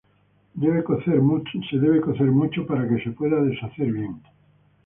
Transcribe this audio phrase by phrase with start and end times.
[0.55, 4.15] Debe cocer mucho para que se pueda deshacer bien.